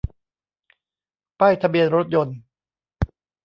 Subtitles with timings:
[1.39, 2.37] ป้ายทะเบียนรถยนต์